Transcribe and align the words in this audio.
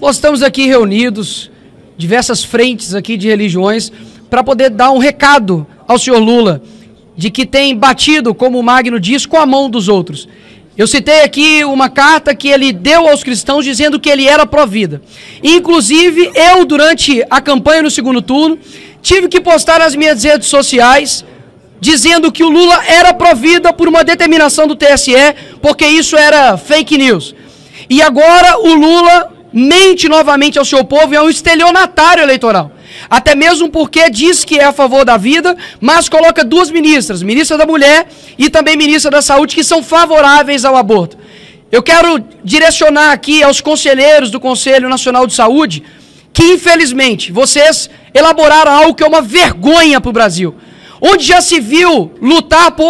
Nós 0.00 0.16
estamos 0.16 0.42
aqui 0.42 0.66
reunidos, 0.66 1.50
diversas 1.96 2.42
frentes 2.42 2.94
aqui 2.94 3.16
de 3.16 3.28
religiões, 3.28 3.92
para 4.28 4.42
poder 4.42 4.68
dar 4.70 4.90
um 4.90 4.98
recado 4.98 5.64
ao 5.86 5.98
senhor 5.98 6.18
Lula, 6.18 6.60
de 7.16 7.30
que 7.30 7.46
tem 7.46 7.76
batido, 7.76 8.34
como 8.34 8.58
o 8.58 8.62
Magno 8.62 8.98
diz, 8.98 9.24
com 9.24 9.36
a 9.36 9.46
mão 9.46 9.70
dos 9.70 9.88
outros. 9.88 10.28
Eu 10.76 10.88
citei 10.88 11.22
aqui 11.22 11.64
uma 11.64 11.88
carta 11.88 12.34
que 12.34 12.48
ele 12.48 12.72
deu 12.72 13.08
aos 13.08 13.22
cristãos 13.22 13.64
dizendo 13.64 14.00
que 14.00 14.10
ele 14.10 14.26
era 14.26 14.44
pró-vida. 14.44 15.00
Inclusive, 15.40 16.32
eu, 16.34 16.64
durante 16.64 17.24
a 17.30 17.40
campanha 17.40 17.84
no 17.84 17.90
segundo 17.90 18.20
turno, 18.20 18.58
tive 19.00 19.28
que 19.28 19.40
postar 19.40 19.78
nas 19.78 19.94
minhas 19.94 20.24
redes 20.24 20.48
sociais 20.48 21.24
dizendo 21.80 22.32
que 22.32 22.42
o 22.42 22.48
Lula 22.48 22.82
era 22.86 23.14
pró-vida 23.14 23.72
por 23.72 23.86
uma 23.86 24.02
determinação 24.02 24.66
do 24.66 24.74
TSE, 24.74 25.14
porque 25.62 25.86
isso 25.86 26.16
era 26.16 26.56
fake 26.56 26.98
news. 26.98 27.34
E 27.88 28.02
agora 28.02 28.58
o 28.58 28.74
Lula 28.74 29.33
mente 29.54 30.08
novamente 30.08 30.58
ao 30.58 30.64
seu 30.64 30.84
povo 30.84 31.14
e 31.14 31.16
é 31.16 31.22
um 31.22 31.30
estelionatário 31.30 32.24
eleitoral. 32.24 32.72
Até 33.08 33.36
mesmo 33.36 33.70
porque 33.70 34.10
diz 34.10 34.44
que 34.44 34.58
é 34.58 34.64
a 34.64 34.72
favor 34.72 35.04
da 35.04 35.16
vida, 35.16 35.56
mas 35.80 36.08
coloca 36.08 36.44
duas 36.44 36.70
ministras, 36.72 37.22
ministra 37.22 37.56
da 37.56 37.64
Mulher 37.64 38.08
e 38.36 38.50
também 38.50 38.76
ministra 38.76 39.12
da 39.12 39.22
Saúde, 39.22 39.54
que 39.54 39.62
são 39.62 39.80
favoráveis 39.82 40.64
ao 40.64 40.74
aborto. 40.74 41.16
Eu 41.70 41.82
quero 41.82 42.22
direcionar 42.42 43.12
aqui 43.12 43.44
aos 43.44 43.60
conselheiros 43.60 44.30
do 44.30 44.40
Conselho 44.40 44.88
Nacional 44.88 45.26
de 45.26 45.34
Saúde 45.34 45.84
que, 46.32 46.42
infelizmente, 46.42 47.30
vocês 47.30 47.88
elaboraram 48.12 48.72
algo 48.72 48.94
que 48.94 49.04
é 49.04 49.06
uma 49.06 49.22
vergonha 49.22 50.00
para 50.00 50.10
o 50.10 50.12
Brasil. 50.12 50.54
Onde 51.00 51.24
já 51.24 51.40
se 51.40 51.60
viu 51.60 52.12
lutar 52.20 52.72
por 52.72 52.86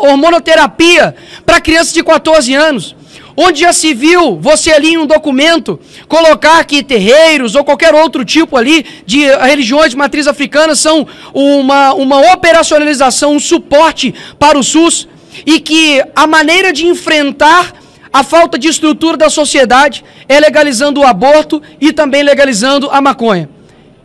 hormonoterapia 0.00 1.14
para 1.44 1.60
crianças 1.60 1.92
de 1.92 2.04
14 2.04 2.54
anos 2.54 2.94
onde 3.36 3.60
já 3.60 3.72
se 3.72 3.94
viu 3.94 4.38
você 4.40 4.72
ali 4.72 4.92
em 4.94 4.98
um 4.98 5.06
documento 5.06 5.78
colocar 6.08 6.64
que 6.64 6.82
terreiros 6.82 7.54
ou 7.54 7.64
qualquer 7.64 7.94
outro 7.94 8.24
tipo 8.24 8.56
ali 8.56 8.84
de 9.04 9.24
religiões 9.26 9.90
de 9.90 9.96
matriz 9.96 10.26
africana 10.26 10.74
são 10.74 11.06
uma, 11.32 11.92
uma 11.94 12.32
operacionalização, 12.32 13.34
um 13.34 13.40
suporte 13.40 14.14
para 14.38 14.58
o 14.58 14.62
SUS 14.62 15.08
e 15.44 15.58
que 15.60 16.02
a 16.14 16.26
maneira 16.26 16.72
de 16.72 16.86
enfrentar 16.86 17.74
a 18.12 18.22
falta 18.22 18.56
de 18.56 18.68
estrutura 18.68 19.16
da 19.16 19.28
sociedade 19.28 20.04
é 20.28 20.38
legalizando 20.38 21.00
o 21.00 21.04
aborto 21.04 21.60
e 21.80 21.92
também 21.92 22.22
legalizando 22.22 22.88
a 22.90 23.00
maconha. 23.00 23.48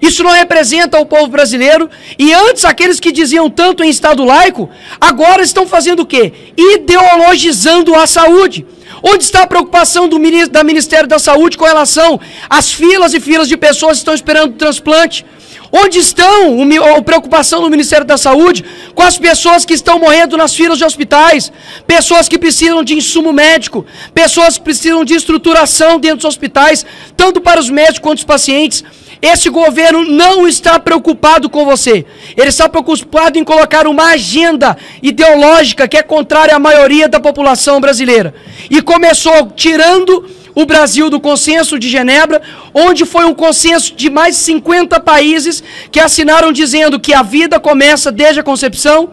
Isso 0.00 0.22
não 0.22 0.30
representa 0.30 1.00
o 1.00 1.06
povo 1.06 1.26
brasileiro. 1.26 1.90
E 2.18 2.32
antes, 2.32 2.64
aqueles 2.64 3.00
que 3.00 3.10
diziam 3.10 3.50
tanto 3.50 3.82
em 3.82 3.88
Estado 3.88 4.24
laico, 4.24 4.70
agora 5.00 5.42
estão 5.42 5.66
fazendo 5.66 6.00
o 6.00 6.06
quê? 6.06 6.32
Ideologizando 6.56 7.94
a 7.94 8.06
saúde. 8.06 8.64
Onde 9.02 9.24
está 9.24 9.42
a 9.42 9.46
preocupação 9.46 10.08
do 10.08 10.18
da 10.50 10.64
Ministério 10.64 11.08
da 11.08 11.18
Saúde 11.18 11.56
com 11.56 11.64
relação 11.64 12.20
às 12.48 12.72
filas 12.72 13.14
e 13.14 13.20
filas 13.20 13.48
de 13.48 13.56
pessoas 13.56 13.92
que 13.92 13.98
estão 13.98 14.14
esperando 14.14 14.54
transplante? 14.54 15.24
Onde 15.70 15.98
estão 15.98 16.56
a 16.96 17.02
preocupação 17.02 17.60
do 17.60 17.68
Ministério 17.68 18.06
da 18.06 18.16
Saúde 18.16 18.64
com 18.94 19.02
as 19.02 19.18
pessoas 19.18 19.64
que 19.66 19.74
estão 19.74 19.98
morrendo 19.98 20.36
nas 20.36 20.54
filas 20.54 20.78
de 20.78 20.84
hospitais? 20.84 21.52
Pessoas 21.86 22.26
que 22.26 22.38
precisam 22.38 22.82
de 22.82 22.94
insumo 22.94 23.32
médico, 23.32 23.84
pessoas 24.14 24.56
que 24.56 24.64
precisam 24.64 25.04
de 25.04 25.14
estruturação 25.14 26.00
dentro 26.00 26.18
dos 26.18 26.24
hospitais, 26.24 26.86
tanto 27.16 27.40
para 27.40 27.60
os 27.60 27.68
médicos 27.68 28.00
quanto 28.00 28.18
os 28.18 28.24
pacientes. 28.24 28.82
Esse 29.20 29.50
governo 29.50 30.04
não 30.04 30.46
está 30.46 30.78
preocupado 30.78 31.50
com 31.50 31.64
você. 31.64 32.06
Ele 32.36 32.48
está 32.48 32.68
preocupado 32.68 33.38
em 33.38 33.44
colocar 33.44 33.86
uma 33.86 34.10
agenda 34.10 34.76
ideológica 35.02 35.88
que 35.88 35.96
é 35.96 36.02
contrária 36.02 36.54
à 36.54 36.58
maioria 36.58 37.08
da 37.08 37.18
população 37.18 37.80
brasileira. 37.80 38.32
E 38.70 38.80
começou 38.80 39.50
tirando 39.56 40.24
o 40.54 40.66
Brasil 40.66 41.10
do 41.10 41.20
consenso 41.20 41.78
de 41.78 41.88
Genebra, 41.88 42.42
onde 42.72 43.04
foi 43.04 43.24
um 43.24 43.34
consenso 43.34 43.94
de 43.94 44.10
mais 44.10 44.36
de 44.36 44.42
50 44.42 44.98
países 45.00 45.62
que 45.90 46.00
assinaram 46.00 46.52
dizendo 46.52 46.98
que 46.98 47.14
a 47.14 47.22
vida 47.22 47.60
começa 47.60 48.10
desde 48.10 48.40
a 48.40 48.42
concepção, 48.42 49.10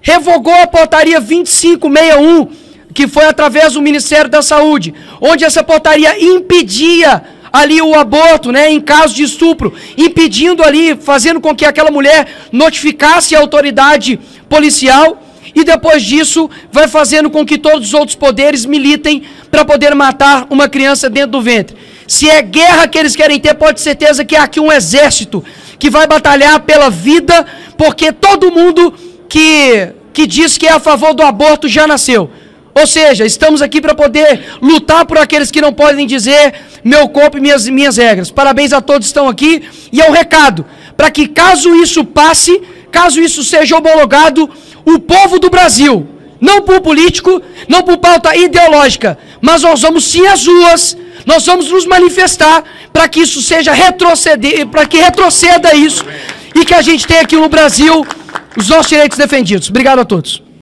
revogou 0.00 0.54
a 0.54 0.66
portaria 0.66 1.20
2561, 1.20 2.48
que 2.94 3.06
foi 3.06 3.24
através 3.24 3.74
do 3.74 3.82
Ministério 3.82 4.30
da 4.30 4.42
Saúde, 4.42 4.94
onde 5.20 5.44
essa 5.44 5.62
portaria 5.62 6.18
impedia 6.22 7.22
ali 7.52 7.80
o 7.80 7.94
aborto, 7.94 8.52
né, 8.52 8.70
em 8.70 8.80
caso 8.80 9.14
de 9.14 9.22
estupro, 9.22 9.72
impedindo 9.96 10.62
ali, 10.62 10.96
fazendo 10.96 11.40
com 11.40 11.54
que 11.54 11.64
aquela 11.64 11.90
mulher 11.90 12.26
notificasse 12.52 13.34
a 13.34 13.40
autoridade 13.40 14.18
policial 14.48 15.22
e 15.54 15.64
depois 15.64 16.02
disso 16.02 16.48
vai 16.70 16.86
fazendo 16.86 17.30
com 17.30 17.44
que 17.44 17.58
todos 17.58 17.88
os 17.88 17.94
outros 17.94 18.14
poderes 18.14 18.64
militem 18.64 19.22
para 19.50 19.64
poder 19.64 19.94
matar 19.94 20.46
uma 20.50 20.68
criança 20.68 21.10
dentro 21.10 21.32
do 21.32 21.42
ventre. 21.42 21.76
Se 22.06 22.28
é 22.28 22.40
guerra 22.40 22.86
que 22.86 22.98
eles 22.98 23.16
querem 23.16 23.40
ter, 23.40 23.54
pode 23.54 23.78
ter 23.78 23.82
certeza 23.82 24.24
que 24.24 24.36
há 24.36 24.44
aqui 24.44 24.60
um 24.60 24.72
exército 24.72 25.44
que 25.78 25.90
vai 25.90 26.06
batalhar 26.06 26.60
pela 26.60 26.90
vida, 26.90 27.46
porque 27.76 28.12
todo 28.12 28.50
mundo 28.50 28.94
que, 29.28 29.88
que 30.12 30.26
diz 30.26 30.56
que 30.56 30.66
é 30.66 30.72
a 30.72 30.80
favor 30.80 31.14
do 31.14 31.22
aborto 31.22 31.68
já 31.68 31.86
nasceu. 31.86 32.30
Ou 32.74 32.86
seja, 32.86 33.24
estamos 33.24 33.60
aqui 33.60 33.80
para 33.80 33.94
poder 33.94 34.56
lutar 34.62 35.04
por 35.04 35.18
aqueles 35.18 35.50
que 35.50 35.60
não 35.60 35.72
podem 35.72 36.06
dizer 36.06 36.54
meu 36.84 37.08
corpo 37.08 37.38
e 37.38 37.40
minhas, 37.40 37.68
minhas 37.68 37.96
regras. 37.96 38.30
Parabéns 38.30 38.72
a 38.72 38.80
todos 38.80 39.06
que 39.06 39.10
estão 39.10 39.28
aqui. 39.28 39.62
E 39.92 40.00
é 40.00 40.08
um 40.08 40.12
recado, 40.12 40.64
para 40.96 41.10
que 41.10 41.26
caso 41.28 41.74
isso 41.74 42.04
passe, 42.04 42.62
caso 42.90 43.20
isso 43.20 43.42
seja 43.42 43.76
homologado, 43.76 44.48
o 44.84 44.98
povo 44.98 45.38
do 45.38 45.50
Brasil, 45.50 46.06
não 46.40 46.62
por 46.62 46.80
político, 46.80 47.42
não 47.68 47.82
por 47.82 47.98
pauta 47.98 48.34
ideológica, 48.36 49.18
mas 49.40 49.62
nós 49.62 49.82
vamos 49.82 50.04
sim 50.04 50.26
às 50.26 50.46
ruas, 50.46 50.96
nós 51.26 51.44
vamos 51.44 51.70
nos 51.70 51.84
manifestar 51.84 52.64
para 52.92 53.08
que 53.08 53.20
isso 53.20 53.42
seja 53.42 53.72
retroceder, 53.72 54.66
para 54.66 54.86
que 54.86 54.96
retroceda 54.98 55.74
isso 55.74 56.04
e 56.54 56.64
que 56.64 56.74
a 56.74 56.82
gente 56.82 57.06
tenha 57.06 57.20
aqui 57.22 57.36
no 57.36 57.48
Brasil 57.48 58.06
os 58.56 58.68
nossos 58.68 58.88
direitos 58.88 59.18
defendidos. 59.18 59.68
Obrigado 59.68 59.98
a 59.98 60.04
todos. 60.04 60.47